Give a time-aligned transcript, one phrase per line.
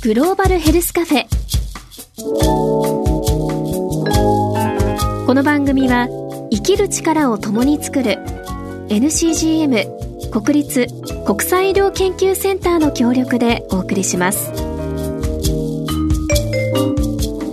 [0.00, 1.26] グローバルヘルスカフェ。
[5.26, 6.06] この番組は
[6.52, 8.12] 生きる力を共に作る
[8.90, 10.86] NCGM 国立
[11.26, 14.52] 国際医療研究センターの協力でお送りします。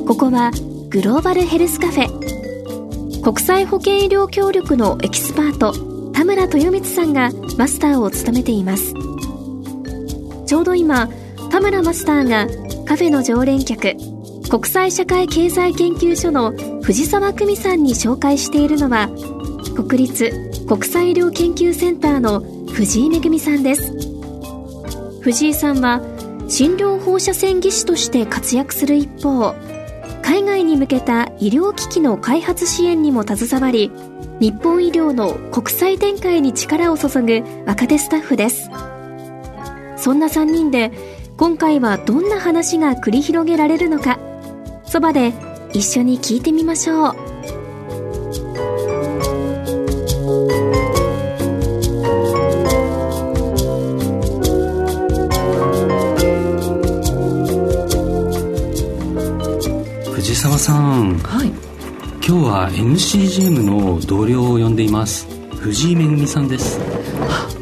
[0.06, 0.52] ここは
[0.90, 3.24] グローバルヘルスカフェ。
[3.24, 5.74] 国際保健医療協力のエキスパート
[6.12, 8.94] 田村豊光さんがマスターを務めています。
[10.46, 11.10] ちょうど今
[11.56, 12.48] 田村マスターが
[12.84, 13.96] カフェの常連客
[14.50, 16.52] 国際社会経済研究所の
[16.82, 19.08] 藤沢久美さんに紹介しているのは
[19.74, 20.34] 国立
[20.68, 22.42] 国際医療研究センターの
[22.74, 23.94] 藤井恵さんです。
[25.22, 26.02] 藤井さんは
[26.50, 29.56] 診療放射線技師として活躍する一方
[30.24, 33.94] 海外に向けた医療機器の開発支援にも携わり
[34.42, 38.70] 日本医療の国際展開に力を注ぐ若手スタッフです。
[39.96, 44.18] そんな3人で今回はどんな話が繰り広げられるのか。
[44.86, 45.34] そばで
[45.74, 47.16] 一緒に聞いてみましょう。
[60.14, 61.60] 藤沢さん、はい、今
[62.22, 65.28] 日は NCGM の同僚を呼んでいます。
[65.66, 66.80] 藤井恵さんです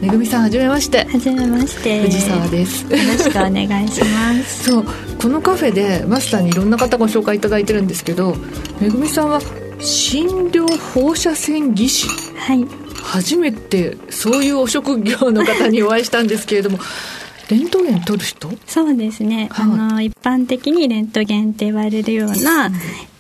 [0.04, 1.06] めぐみさんはじめまして。
[1.06, 2.02] はじめまして。
[2.02, 2.84] 藤沢です。
[2.84, 4.64] よろしくお願いします。
[4.70, 4.86] そう
[5.18, 8.36] このカフェでマスターにいろんな方ご紹介いただいてるんですけど
[8.82, 9.40] めぐみさんは
[9.80, 12.08] 診療放射線技師。
[12.36, 12.68] はい。
[13.02, 16.80] 初めてそういうお職業の方にお会いしたんですけれども
[17.48, 18.50] レントゲン撮る人？
[18.68, 19.66] そうですね、はい。
[19.66, 22.70] あの一般的にレントゲンって言われるような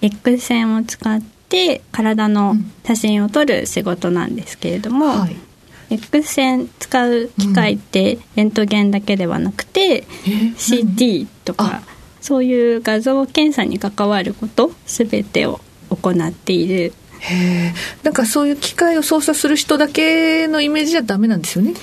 [0.01, 5.35] X 線を使って体の写真を撮る仕事なんですけれども、はい
[5.93, 11.69] X 線使う機械ってレントゲンだけではなくて、えー CT とあ。
[11.69, 11.81] か
[12.21, 16.93] そういう画像検査に関わること全てを行っている。
[17.19, 17.35] へ
[17.67, 17.73] え。
[18.03, 21.73] なんかそういう機械を操作する人だけのイメージじゃダメなんですよね。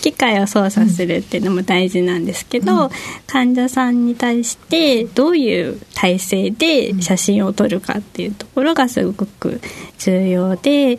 [0.00, 2.90] 機械を操作するっていうのも大事なんですけど、うん。
[3.26, 9.60] 患者さんに対してどういう体勢で写真を撮るかっていうところがすごく
[9.98, 10.98] 重要で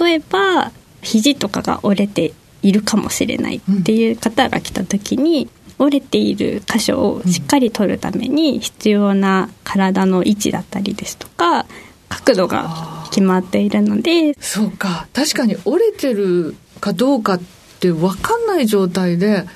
[0.00, 0.72] 例えば
[1.02, 5.48] 肘とかが折れているかもしれないっていう方が来た時に、
[5.80, 11.64] 折れている箇所をしっかり撮るために必要な体の位置だったりですとか
[12.10, 14.34] 角度が決まっているので。
[14.38, 17.40] そうか確かに折れてるかどうかっ
[17.80, 19.46] て分かんない状態で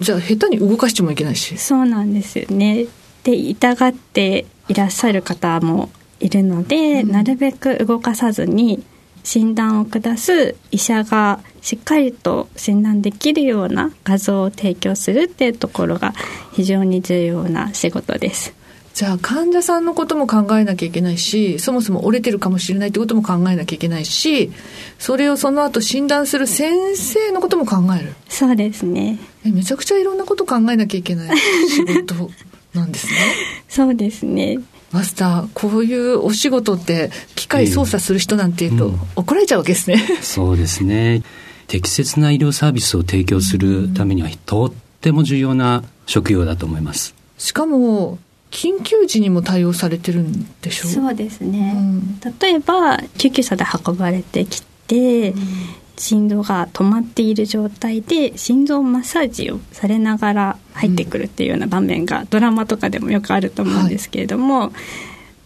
[0.00, 1.56] じゃあ下手に動かしてもいけないし。
[1.58, 2.86] そうなんですよね。
[3.22, 7.12] で痛がっていらっしゃる方もいるので、うん。
[7.12, 8.82] なるべく動かさずに
[9.26, 16.14] 診断を下す医者がしっかりと診断できるような画像を提供するっていうところが
[16.52, 18.54] 非常に重要な仕事です。
[18.94, 24.52] じゃあ患者さんのことも考えなきゃいけないしそもそも折れてるかもしれないってことも考えなきゃいけないし
[24.98, 29.18] それをその後診断する先生のことも考えるそうですね。
[29.44, 31.36] えめちゃくちゃいろんなこと考えなきゃいけない
[31.68, 32.30] 仕事
[32.74, 33.12] なんですね
[33.68, 34.60] そうですね。
[34.96, 39.00] マスターこういうお仕事って機械操作する人なんていうと、うん。
[39.14, 39.98] 怒られちゃうわけですね。
[40.22, 41.22] そうですね。
[41.66, 47.14] 適切な医療サービスを提供するためにはとっても重要な職業だと思います。
[47.36, 48.18] しかも
[48.50, 51.74] 緊急時にも対応されてるんでしょそうですね。
[51.76, 52.20] うん。
[52.40, 55.34] 例えば救急車で運ばれてきて、
[55.96, 64.72] 心臓が止まっている状態で心臓マッサージをされながら入ってくるっていうような場面がドラマとかでもよくあると思うんですけれども、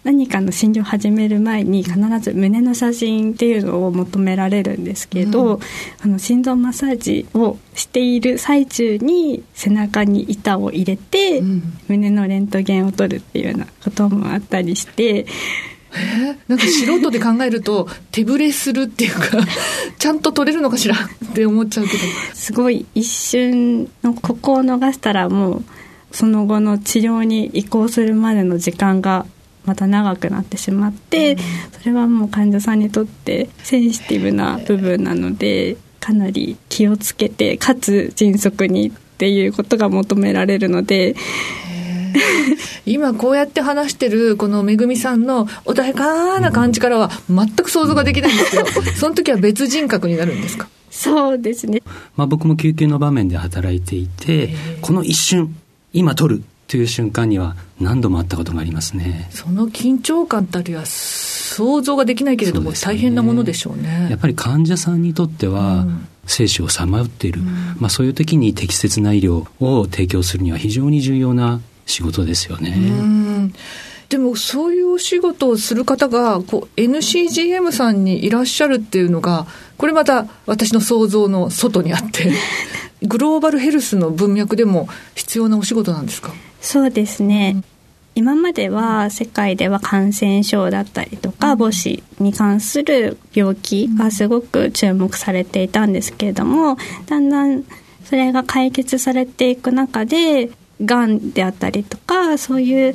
[0.02, 5.60] 何かの診療を始める前に必ず胸の写真っていうのを求められるんですけど、うん
[6.02, 15.26] あの心臓マッサージをしている最中に背中に板を入れて、うん胸のレントゲンを取るっていうようなこともあったりして。
[15.94, 16.36] え？
[16.48, 19.20] なんか素人で考えると手ぶれするっていうか
[19.98, 21.98] ちゃんと取れるのかしらって思っちゃうけど。
[22.34, 25.64] すごい一瞬のここを逃したらもう
[26.12, 29.26] その後の治療に移行するまでの時間が
[29.64, 31.36] また長くなってしまって、
[31.78, 41.14] それはもう患者さんにとってセンシティブな部分なのでかなり気をつけてかつ迅速にっていうことが求められるので
[42.86, 48.66] 今こうやって話してるこのめぐみさんの穏やかな感じからは全く想像ができないんですけど
[48.96, 50.68] その時は別人格になるんですか？
[50.90, 51.82] そうですね。
[52.16, 55.54] まあ、僕も救急の場面で働いていてこの一瞬
[55.92, 59.28] 今取るという瞬間には何度もあったことがありますね。
[59.32, 64.06] その緊張感たりは想像ができないけれども、大変なものでしょうね。
[64.10, 66.06] やっぱり患者さんにとっては、うん。
[66.26, 67.40] 生死をさまよっている、
[67.80, 71.60] まあ、そういう時に適切な医療を提供するには非常に重要な
[71.90, 72.70] 仕事ですよね。
[72.70, 73.54] うん。
[74.08, 79.46] でもそういうお仕事をする方がこう NCGM さんにいらっしゃるっていうのが
[79.76, 82.32] これまた私の想像の外にあって
[83.02, 86.32] グローバルヘルスの文脈でも必要なお仕事なんですか？
[86.60, 87.64] そうですね、うん。
[88.16, 96.76] 今までは世界では感染症だったりとか母子に関する病気がすごく注目されていたんですけれども
[97.06, 97.62] だんだん
[98.04, 100.50] それが解決されていく中で
[100.84, 102.94] がんであったりとかそういう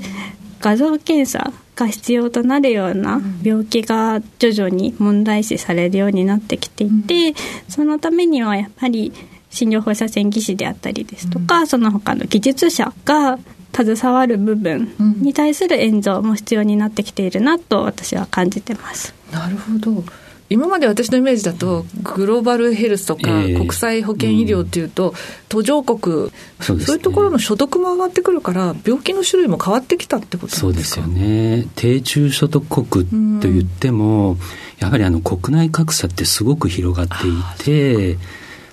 [0.59, 7.33] 画像検査が必要となるような病気が徐々に問題視されるようになってきていて、
[7.67, 9.13] そのためにはやっぱり
[9.49, 13.37] 診療放射線技師であったりですとか、その他の技術者が
[13.75, 19.13] 携わる部分に対する援助も必要になってきているなと私は感じてます。
[19.31, 20.03] なるほど
[20.49, 25.15] 今まで私のイメージだと、グローバルヘルスとか、国際保健医療っていうと、
[25.49, 31.67] 途上国、そういうところの所得も上がってくるから、病気の種類も変わってきたってことそうですよね。
[31.75, 33.05] 低中所得国
[33.41, 34.37] と言っても、
[34.79, 38.17] やはりあの国内格差ってすごく広がっていて、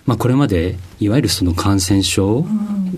[0.05, 2.45] まあ、これまでいわゆるその感染症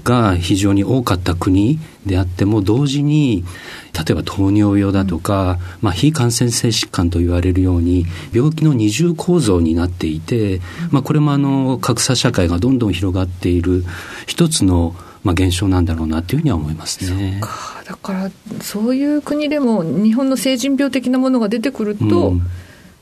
[0.04, 3.44] が非常に多かった国であっても同時に
[3.92, 10.60] 例えば糖尿病だとか、まあ、非感染性疾患と言われるように病気の二重構造になっていて、
[10.90, 13.84] まあ、これもあの格差社会がどんどん広がっている
[14.26, 17.40] 一つのまあ、現象なんだろうなというふうには思いますね。
[17.86, 18.30] だから
[18.60, 22.42] そういう国でも日本の成人病的なものが出てくると、うん。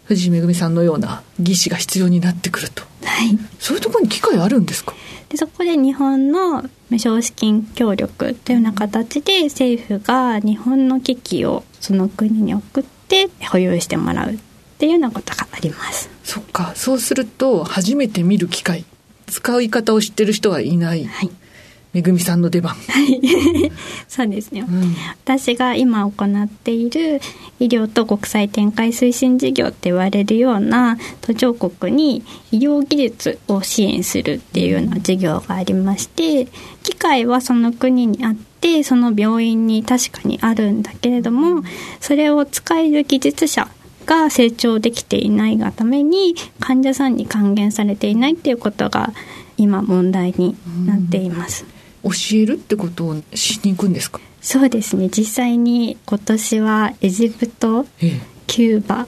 [0.04, 4.94] 藤井恵さんのような技師が必要になってくると、はい、そういうところに機会あるんですか？
[5.28, 14.38] でそこで日本の無償資金協力というような形で政府が日本の機器をその国に送って保有してもらうっ
[14.78, 16.10] ていうようなことがあります。
[16.22, 16.72] そっか。
[16.74, 18.84] そうすると初めて見る機会。
[19.26, 21.30] 使い方を知ってる人はいない、はい、
[21.92, 22.74] めぐみさんの出番。
[22.74, 23.20] はい。
[24.08, 24.94] そうですね、うん、
[25.24, 27.20] 私が今行っている
[27.60, 36.48] 医療と国際展開推進事業って言われるような途上国に医療技術を支援するっていうような事業がありまして、
[36.82, 41.62] 機械はその国にあって、その病院に確かにあるんだけれども、
[42.00, 43.68] それを使える技術者
[44.06, 49.12] が成長できていないがために患者さんに還元されていないっていうことが
[49.56, 50.56] 今問題に
[50.86, 51.64] なっています。
[51.64, 54.20] うん教えるってことをしに行くんですか？
[54.40, 55.08] そうですね。
[55.08, 59.06] 実際に今年はエジプト、ええ、キューバ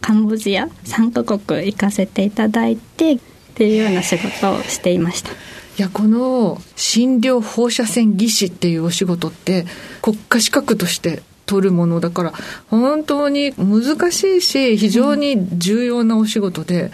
[0.00, 3.18] カンボジア3カ国行かせていただいてっ
[3.54, 5.30] ていうような仕事をしていました。
[5.30, 5.34] い
[5.76, 9.66] やこの診療放射線技師っていうお仕事って
[10.02, 12.32] 国家資格として取るものだから
[12.68, 16.90] 本当に難しいし非常に重要なお仕事で、うん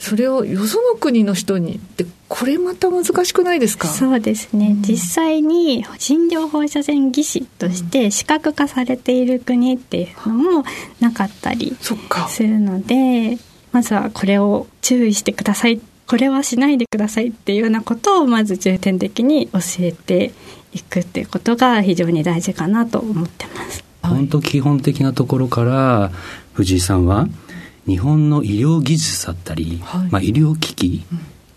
[0.00, 3.86] それをよその国の人にってこれまた難しくないですか？
[3.86, 10.64] そうですね、うん、実際に診療放射線技師として資格化されている国っていうのも
[11.00, 13.38] なかったりするので
[13.72, 15.80] まずはこれを注意してください。
[16.08, 20.32] これはしないでくださいっていうようなことをまず重点的に教えて
[20.72, 23.84] いくっていうことが非常に大事かなと思ってます。
[24.02, 26.10] 本当基本的なところから
[26.54, 27.28] 藤井さんは
[27.90, 31.04] 日本の医療技術だったり、はい、まあ、医療機器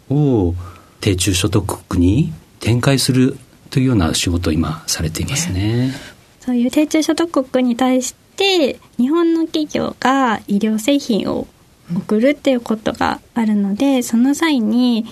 [0.09, 0.56] を
[1.00, 3.38] 低中所得国に展開する
[3.69, 5.94] というような仕事を今されていますね。
[6.39, 11.47] そういう低中所得国に対して日本の企業が医療製品を
[11.95, 15.06] 送るっていうことがあるので、その際に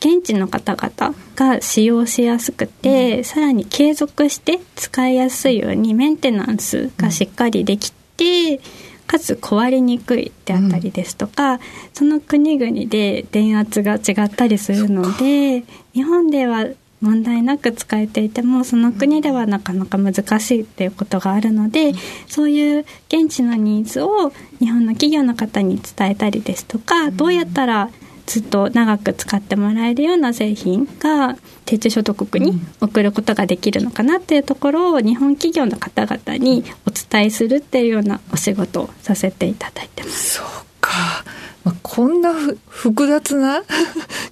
[0.00, 8.83] 現地の方々が使用しやすくて、うん、さらに継続して使いやすいようにメンテナンスがしっかりできて、うん
[9.14, 11.60] かつ壊れにくいであったりですとか、うん、
[11.92, 16.66] その国々で電圧が違ったりするので日本では
[17.00, 21.94] 問題なく使えていてもその国ではなかなか難しいっていうことがあるので、うん、
[22.26, 27.90] そういう現地のニーズを日本の企業の方に伝えたりですとか、どうやったら
[28.26, 40.34] ずっと長く使ってもらえるような製品が低中所得国に送ることができるのかなっていうところを日本企業の方々にお伝えするっていうようなお仕事をさせていただいてます。
[40.36, 40.46] そう
[40.80, 41.24] か。
[41.64, 42.32] まあ、こんな
[42.68, 43.62] 複雑な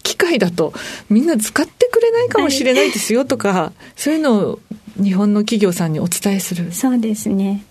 [0.02, 0.74] 機械だと
[1.08, 4.60] みんな使ってくれないかもしれないですよとか、はい、そういうのを
[5.02, 6.72] 日本の企業さんにお伝えする。
[6.72, 7.64] そうですね。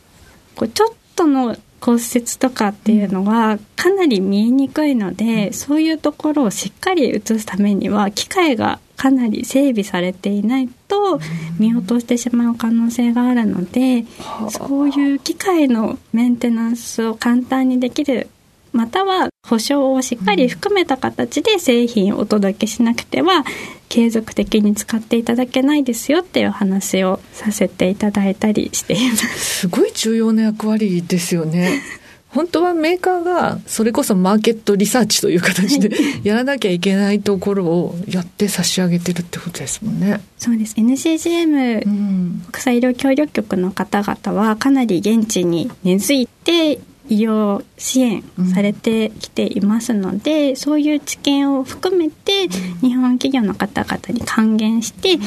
[0.56, 11.19] こうちょっとの骨折とかっていうのはかなり見えにくいので、うん、そういうところをしっかり写すためには機械がかなり整備されていないと
[11.57, 14.05] 見落としてしまう可能性があるので、
[14.43, 18.29] うん、そういう機械のメンテナンスを簡単にできる
[18.71, 23.43] または保証をしっかり含めた形で製品をお届けしなくては
[23.89, 29.27] 継続的に使っていただけないですよっていう話をさせていただいたりしています。
[29.62, 31.81] すごい重要な役割ですよね。
[32.29, 35.89] 本当はメーカーがそれこそマーケットリサーチという形で
[36.24, 40.21] やらなきゃいけないところをやって差し上げてるってことですもんね。
[40.38, 40.75] そうです。
[40.77, 46.79] NCGM、うん、国際医療協力局の方々はかなり現地に根付いて
[47.10, 52.48] 医療支援されてきていますので、うん、そういう知見を含めて
[52.81, 55.17] 日本企業の方々に還元して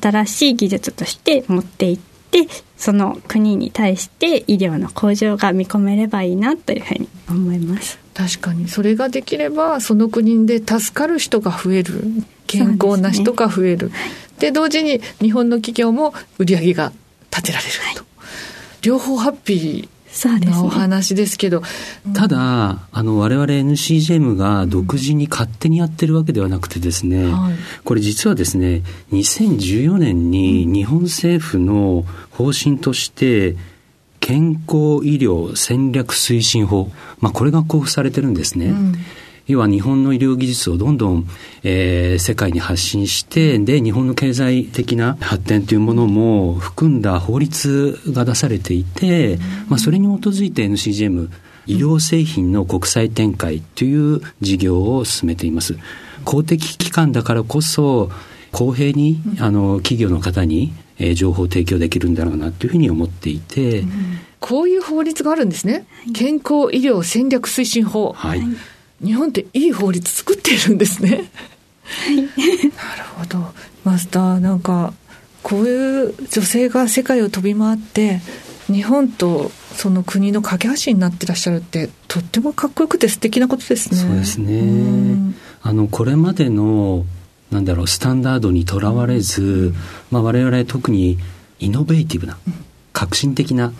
[0.00, 8.00] 新しい技術として持っていってでその国に対して医療の向上が見込めればいいなというふうに思います。
[8.12, 12.02] 確かにそれができればその国で助かる人が増える
[12.48, 13.92] 健康な人が増える。
[14.40, 16.92] で、ね、同時に日本の企業も売り上げが
[17.30, 18.26] 立てられると、はい、
[18.82, 19.88] 両方ハッピー
[20.40, 21.62] なお話ですけど、
[22.14, 27.54] ただあの我々 NCGM が独自に勝手にやってるわけではなくてですね、うんはい、
[27.84, 33.56] これ実はですね2014年に日本政府の方針として
[34.20, 38.66] 健康医療戦略推進法、まあ、これが交付されてるんですね。
[38.66, 38.94] うん
[39.46, 41.28] 要は日本の医療技術をどんどん、
[41.62, 51.28] えー、世界に発信して、で、日本の経済的な発展というものも含んだ法律が出されていて、まあ、それに基づいて NCGM、
[51.66, 55.76] 医療製品の国際展開という事業を進めています。
[56.24, 58.10] 公的機関だからこそ、
[58.50, 63.84] 公平に、あの、企業の方に、えー、情報を提供できるんだろうなというふうに思っていて、
[64.40, 65.86] こういう法律があるんですね。
[66.14, 68.12] 健康医療戦略推進法。
[68.12, 68.42] はい。
[69.02, 71.30] 日本っていい法律作っているんですね。
[71.84, 72.30] はい、なる
[73.16, 73.52] ほど。
[73.84, 74.94] マスター、なんか、
[75.42, 78.20] こういう女性が世界を飛び回って、
[78.66, 83.98] 日本とその国の架け橋になってらっしゃるって、とってもかっこよくて素敵なことですね。
[83.98, 85.34] そうですね。
[85.62, 87.04] あの、これまでの、
[87.50, 89.74] なんだろう、スタンダードにとらわれず、
[90.10, 91.18] まあ、我々特に
[91.60, 92.38] イノベーティブな、
[92.92, 93.72] 革新的な、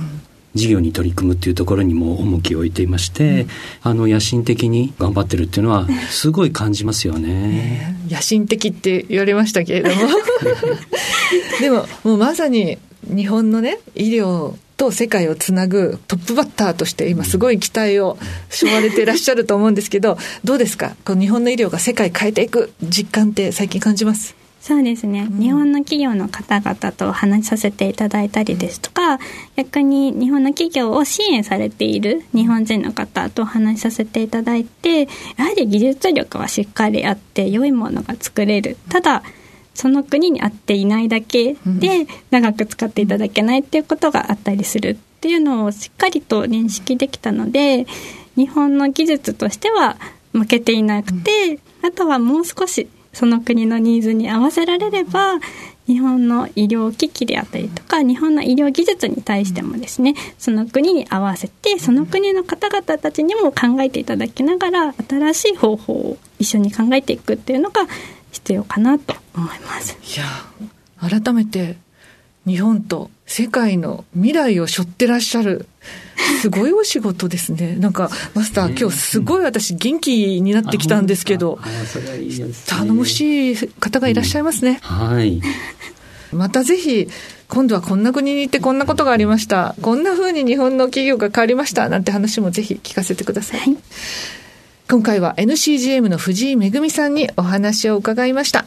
[0.54, 3.48] 事業に取り組むっていうところにも重きを置いていまして、うん、
[3.82, 7.96] あの野心的に頑張ってるっていうのはすごい感じますよね。
[8.08, 9.94] 野心的って言われましたけれども。
[11.60, 18.18] でももうまさに日本のね医療と世界をつなぐトップバッターとして今すごい期待を
[18.50, 20.96] しょわれていらっしゃると思うんですけどどうですか？
[21.04, 24.34] この日本の医療が世界変えていく実感って最近感じます？
[24.64, 29.18] そうですね、うん、日本の企業の方々と話しさせていただいたりですとか、
[29.56, 35.06] 逆に日本の企業を支援されている日本人の方と話しさせていただいて、や
[35.44, 38.78] はり技術力はしっかりあって良いものが作れる。
[38.88, 39.22] ただ、
[39.74, 47.86] その国に合っていないだけで長く使っていただけないっていうことがあったりするっていうのをしっかりと認識できたので、
[48.34, 49.98] 日本の技術としては
[50.32, 55.38] 負けていなくて、あとはもう少しその国のニーズに合わせられれば
[55.86, 67.82] 日本の医療機器であったりとか日本の医療技術に対してもですねその国に合わせてその国の方々たちにも考えていただきながら新しい方法を一緒に考えていくっていうのが
[68.32, 69.96] 必要かなと思います。
[70.02, 70.24] いや
[71.00, 71.76] 改めて
[72.46, 75.66] 日本と世界の未来を背負ってらっしゃる、
[76.42, 77.76] すごいお仕事ですね。
[77.76, 81.58] なんか、マスター、今日すごい私元気になってきたんですけど、
[82.66, 84.78] 頼もしい方がいらっしゃいますね。
[84.82, 85.40] はい。
[86.32, 87.08] またぜひ、
[87.48, 89.74] 今度はこんな国に行ってこんなことがありました。
[89.80, 91.88] こんな風に日本の企業が変わりました。
[91.88, 93.60] なんて話もぜひ聞かせてください。
[93.60, 93.76] はい、
[94.90, 98.64] 今回は NCGM の藤井恵さんにお話を伺いました。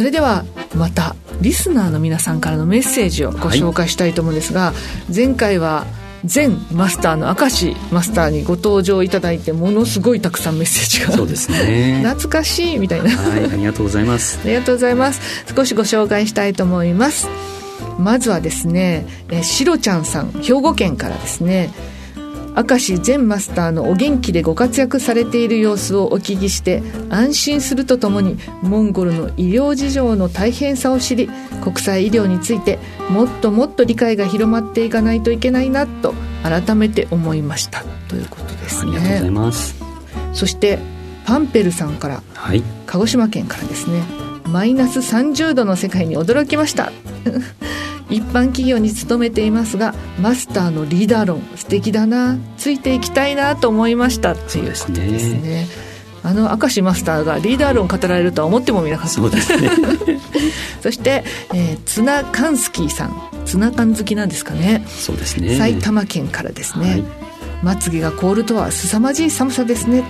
[0.00, 4.72] それではまたリスナーの皆さんからのメッセージをご紹介したいと思うんですが、は
[5.10, 5.84] い、前回は
[6.22, 12.00] 前マスターの明石マスターにご登場いただいてものすごいたくさんメッセージがそうですね。
[12.02, 13.10] 懐かしいみたいな。
[13.10, 14.38] はいありがとうございます。
[14.42, 15.20] ありがとうございます。
[15.54, 17.28] 少しご紹介したいと思います。
[17.98, 21.74] まずはですねえしろちゃんさん兵庫県からですね
[22.68, 31.28] 明石前マスターのお元気でご活躍されている様子をお聞きして安心するとともにモンゴルの医療事情の大変さを知り
[31.62, 37.84] 国際医療についてもっともっと理解が広まっていかないといけないなと改めて思いました。
[38.08, 38.92] ということですね。
[38.92, 39.76] ありがとうございます。
[40.32, 40.78] そして
[41.30, 44.02] パンペルさんから、はい、鹿児島県からですね
[44.46, 46.90] マイナス30度の世界に驚きました
[48.10, 54.32] 一般企業に勤めていますがマスターのリーダー論素敵だなついていきたいなと思いました。
[54.32, 55.66] っていうことですね、ね、
[56.22, 59.70] あの明石マスターがリーダー論語られるとは思ってもみなかったそうですね。
[60.82, 61.24] そして、
[61.54, 63.30] えー、ツナカンスキーさん。
[63.46, 64.84] ツナ缶好きなんですかね。
[64.86, 65.56] そうですね。
[65.56, 67.04] 埼玉県からですね、はい。
[67.62, 70.04] まつげが凍るとは凄まじい寒さですね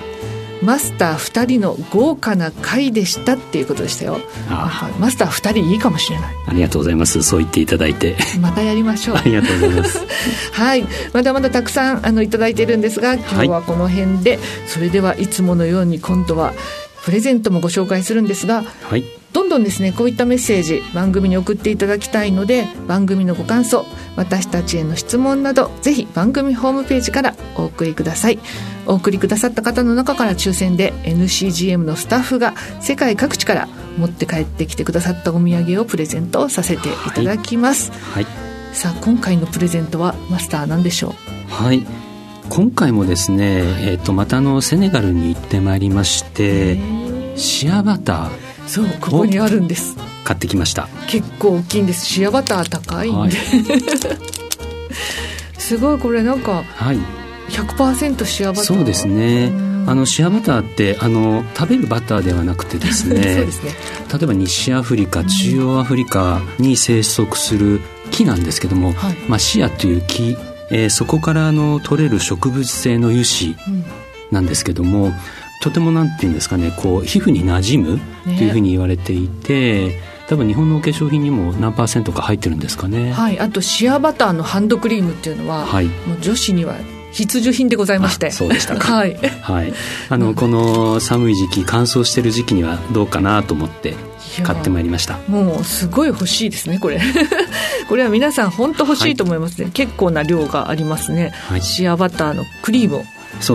[0.62, 4.18] マスター2人の豪華な会でしたっていうことでしたよ。
[4.98, 6.34] マスター2人いいかもしれない。
[6.48, 7.22] ありがとうございます。
[7.22, 8.16] そう言っていただいて。
[8.40, 9.16] またやりましょう。
[9.16, 10.00] ありがとうございます。
[10.52, 10.86] はい。
[11.12, 16.52] まだまだたくさんあのいただいてるんですが今日はこの辺で、はい、それではいつものように今度は
[17.04, 28.38] プレゼントもご紹介するんですが、はい、どんどんですねこういったメッセージ番組に送っていただきたいので番組のご感想私たちへの質問などぜひ番組ホームページからお送りください。
[28.86, 41.14] お送りくださった方の中から抽選で NCGM のスタッフが世界各地から持って帰ってきてくださったお土産をプレゼントさせていただきます、はい、はい、さあ今回のプレゼントはマスター何でしょ
[41.48, 41.52] う？
[41.52, 41.86] はい
[42.50, 46.80] 今回もですね、えーと、またのセネガルに行ってまいりまして
[47.36, 48.30] シアバター
[48.66, 49.96] そうここにあるんです。
[50.24, 50.88] 買ってきました。
[51.08, 52.06] 結構大きいんです。
[52.06, 53.30] シアバター高いんで、はい、
[55.58, 56.98] すごいこれなんか、はい、
[57.50, 58.64] 100%シアバター。
[58.64, 59.52] そうですね。
[59.86, 63.76] あのシアバターってあの食べるバターではなくてですね ですね。
[64.12, 67.80] 例えば西アフリカ中央アフリカに生息する
[68.10, 70.36] 木なんですけども、はい、まあ、シアという木、
[70.70, 73.56] えー、そこからあの取れる植物性の油脂
[74.30, 75.12] なんですけども、うん
[75.60, 79.94] とてもなんていうんですかねこう皮膚に馴染むというふうに言われていて、ね、
[80.26, 83.12] 多分日本のお化粧品にも何パーセントか入ってるんですかね。
[83.12, 86.76] はいあとシアバターのハンドクリームっていうのは、はい、もう女子には
[87.12, 88.30] 必需品でございまして。
[88.30, 88.94] そうでしたか。
[88.94, 89.72] はい、はい、
[90.08, 93.94] あのこの寒い時期乾燥してる時期にはどうかなと思って
[94.42, 95.18] 買ってまいりました。
[95.28, 97.00] もうすごい欲しいですねこれ。
[97.88, 103.04] これは皆さん本当欲しいと思いますね、はい、結構な量がありますね、はい、シアバターのクリームを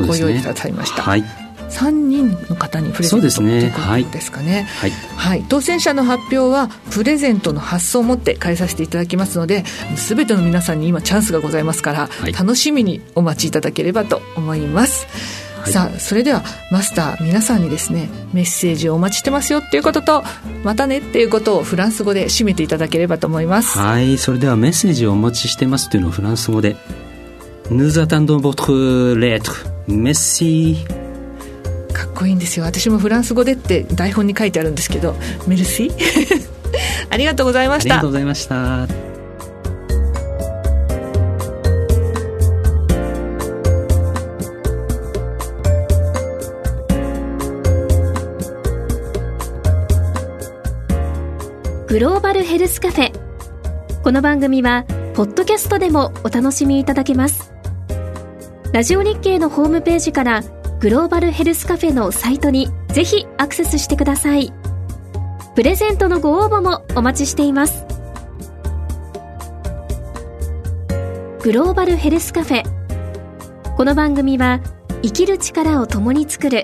[0.05, 1.44] ご用意くださいました、ね、はい
[1.75, 9.65] 3人の方にプレゼントねということですかね、はい、はい、当選者の発表はプレゼントの発送をもって返させていただきますので
[9.96, 15.08] 全ての皆さんに今チャンスがございますから、はい、楽しみにお待ちいただければと思います。
[15.60, 19.60] はい、さあそれではマスター皆さんにですねメッセージをお待ちしてますよ。
[19.60, 20.24] っていうことと
[20.63, 23.78] またねっていうことをフランス語で締めていただければと思います。
[23.78, 24.17] はい。
[24.17, 26.76] それではメッセージをお待ちしてますっていうのをフランス語で。
[27.71, 29.65] Nous attendons votre lettre.
[29.88, 30.86] Merci
[32.15, 32.65] こいいんですよ。
[32.65, 35.15] 私もフランス語でって台本に書いてあるんですけど
[35.47, 35.91] メルシー
[37.10, 37.95] ありがとうございました。
[37.95, 38.88] ありがとうございました。
[51.88, 53.12] グローバルヘルスカフェ。
[54.04, 57.54] この番組はポッドキャストでもお楽しみいただけます。
[58.73, 60.43] ラジオ日経のホームページから
[60.86, 64.54] グローバルヘルスカフェのサイトにぜひアクセスしてください。
[65.56, 67.88] プレゼントのご応募もお待ちしています。
[71.41, 72.63] グローバルヘルスカフェ。
[73.76, 74.62] この番組は
[75.02, 76.62] 生きる力を共に作る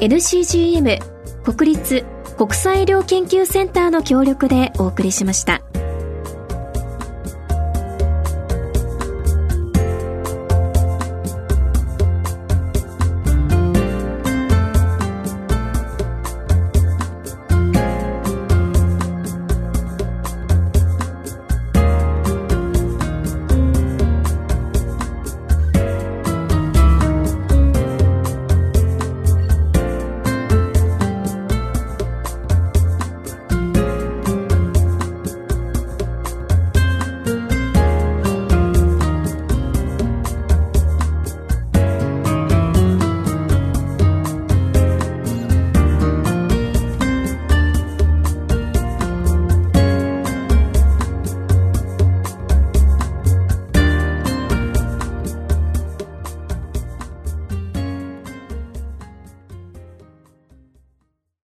[0.00, 0.98] NCGM
[1.44, 2.04] 国立
[2.36, 5.62] 国際医療研究センターの協力でお送りしました。